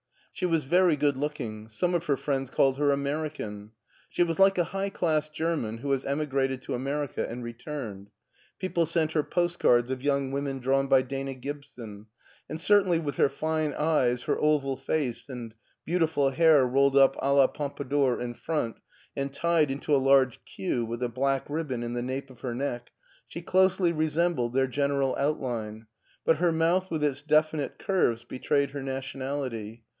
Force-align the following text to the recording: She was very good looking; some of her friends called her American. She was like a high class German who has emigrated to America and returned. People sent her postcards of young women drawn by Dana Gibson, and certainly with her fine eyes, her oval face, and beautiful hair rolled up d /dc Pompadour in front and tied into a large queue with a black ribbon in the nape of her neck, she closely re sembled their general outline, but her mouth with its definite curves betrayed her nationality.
She 0.33 0.47
was 0.47 0.63
very 0.63 0.95
good 0.95 1.15
looking; 1.15 1.67
some 1.67 1.93
of 1.93 2.05
her 2.05 2.17
friends 2.17 2.49
called 2.49 2.79
her 2.79 2.89
American. 2.89 3.73
She 4.09 4.23
was 4.23 4.39
like 4.39 4.57
a 4.57 4.63
high 4.63 4.89
class 4.89 5.29
German 5.29 5.79
who 5.79 5.91
has 5.91 6.03
emigrated 6.05 6.63
to 6.63 6.73
America 6.73 7.29
and 7.29 7.43
returned. 7.43 8.09
People 8.57 8.87
sent 8.87 9.11
her 9.11 9.21
postcards 9.21 9.91
of 9.91 10.01
young 10.01 10.31
women 10.31 10.57
drawn 10.57 10.87
by 10.87 11.03
Dana 11.03 11.35
Gibson, 11.35 12.07
and 12.49 12.59
certainly 12.59 12.97
with 12.97 13.17
her 13.17 13.29
fine 13.29 13.73
eyes, 13.73 14.23
her 14.23 14.39
oval 14.39 14.75
face, 14.75 15.29
and 15.29 15.53
beautiful 15.85 16.31
hair 16.31 16.65
rolled 16.65 16.97
up 16.97 17.13
d 17.13 17.19
/dc 17.19 17.53
Pompadour 17.53 18.19
in 18.19 18.33
front 18.33 18.77
and 19.15 19.31
tied 19.31 19.69
into 19.69 19.95
a 19.95 19.97
large 20.01 20.43
queue 20.45 20.83
with 20.83 21.03
a 21.03 21.09
black 21.09 21.45
ribbon 21.47 21.83
in 21.83 21.93
the 21.93 22.01
nape 22.01 22.31
of 22.31 22.39
her 22.41 22.55
neck, 22.55 22.89
she 23.27 23.43
closely 23.43 23.91
re 23.91 24.07
sembled 24.09 24.53
their 24.53 24.65
general 24.67 25.15
outline, 25.19 25.85
but 26.25 26.37
her 26.37 26.53
mouth 26.53 26.89
with 26.89 27.03
its 27.03 27.21
definite 27.21 27.77
curves 27.77 28.23
betrayed 28.23 28.71
her 28.71 28.81
nationality. 28.81 29.83